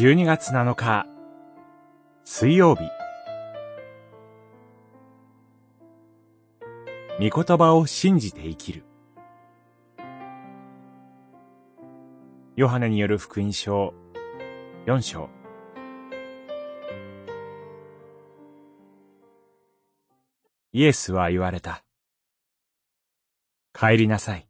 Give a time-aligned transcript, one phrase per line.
[0.00, 1.08] 12月7日
[2.22, 2.82] 水曜日
[7.18, 8.84] 御言葉を信じて生きる
[12.54, 13.92] ヨハネによる福音書
[14.86, 15.28] 4章
[20.72, 21.82] イエスは言われた。
[23.74, 24.48] 帰りなさい。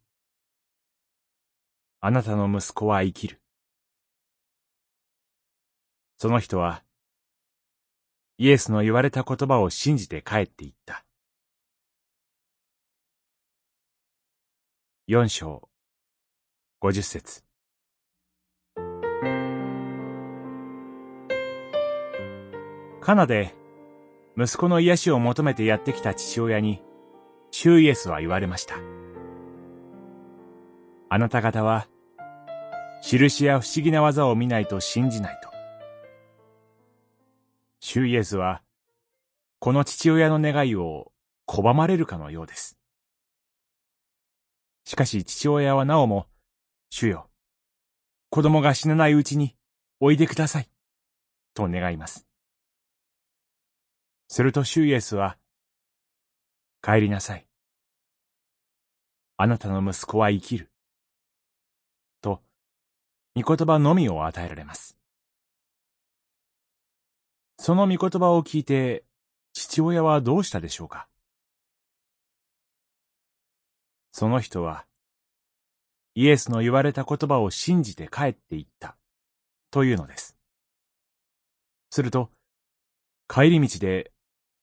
[2.01, 3.38] あなたの息子は生きる。
[6.21, 6.83] その人は、
[8.37, 11.05] イエスの言われた言葉を信じて帰っていった。
[15.07, 15.69] 四章、
[16.81, 17.45] 五十節。
[22.99, 23.55] カナで、
[24.37, 26.83] 息子の癒しを求めてやってきた父親に、
[27.51, 28.75] 主イエスは言われました。
[31.07, 31.87] あなた方は、
[33.01, 35.38] 印や不思議な技を見ないと信じない。
[37.91, 38.61] 主イエスは、
[39.57, 41.11] この父親の願いを
[41.47, 42.77] 拒まれるかのようです。
[44.85, 46.27] しかし父親はなおも、
[46.91, 47.31] 主よ、
[48.29, 49.55] 子供が死なないうちに
[49.99, 50.69] おいでください、
[51.55, 52.27] と願います。
[54.27, 55.39] すると主イエスは、
[56.83, 57.47] 帰りなさい。
[59.37, 60.71] あなたの息子は生きる。
[62.21, 62.43] と、
[63.35, 64.98] 御言葉のみを与えられます。
[67.61, 69.03] その御言葉を聞いて、
[69.51, 71.09] 父親はどうしたでしょうか？
[74.13, 74.85] その人は、
[76.15, 78.95] イエスの言われた言葉を信じて帰っていった、
[79.71, 80.37] というのです。
[81.89, 82.29] すると、
[83.27, 84.13] 帰り道で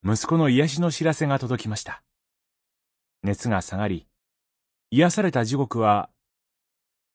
[0.02, 2.02] 息子の癒しの知らせが届きました。
[3.22, 4.06] 熱が下がり、
[4.90, 6.08] 癒された時刻は、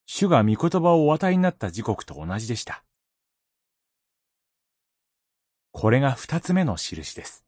[0.06, 2.84] 主が御言葉をお与えになった時刻と同じでした。
[5.72, 7.46] これが二つ目の印です。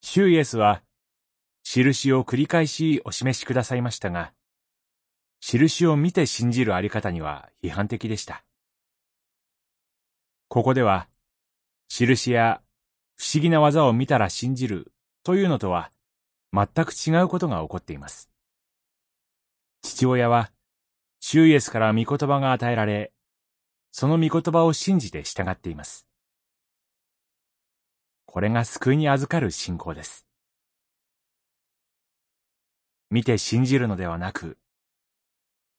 [0.00, 0.82] 主イエスは、
[1.64, 4.32] 印を繰り返しお示しくださいましたが、
[5.40, 8.44] 印を見て信じるあり方には批判的でした。
[10.48, 11.08] ここでは、
[11.88, 12.60] 印や
[13.16, 15.90] 不思議な技を見たら信じるというのとは
[16.52, 18.30] 全く違うことが起こっています。
[19.82, 20.50] 父親は、
[21.20, 23.12] 主イエスから御言葉が与えられ、
[23.92, 26.06] その御言葉を信じて従っています。
[28.24, 30.26] これが救いに預かる信仰です。
[33.10, 34.56] 見て信じるのではなく、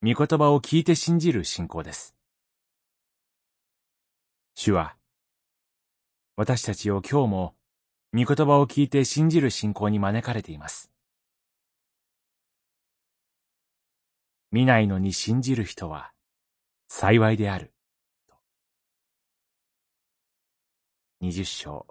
[0.03, 2.15] 御言葉を聞いて信じる信仰です。
[4.53, 4.95] 主は、
[6.35, 7.55] 私たちを今日も
[8.13, 10.91] 御言葉を聞いて信じる信仰に招かれています。
[14.51, 16.11] 見ないのに信じる人は
[16.87, 17.72] 幸いである。
[21.25, 21.87] 二十章、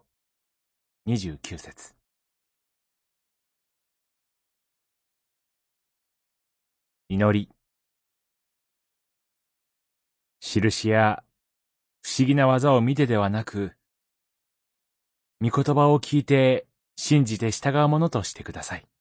[1.07, 1.95] 二十九節。
[7.09, 7.49] 祈り。
[10.39, 11.25] 印や
[12.03, 13.73] 不思議な技を見てではなく、
[15.41, 16.67] 御言葉を聞いて
[16.97, 18.92] 信じて従うものとしてください。